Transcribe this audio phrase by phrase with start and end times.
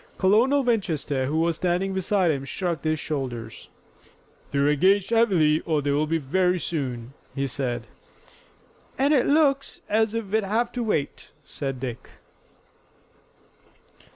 [0.17, 3.67] Colonel Winchester, who was standing beside him, shrugged his shoulders.
[4.49, 7.85] "They're engaged heavily, or they will be very soon," he said.
[8.97, 12.09] "And it looks as if we'd have to wait," said Dick.